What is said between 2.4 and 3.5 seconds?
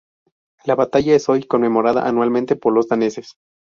por los daneses.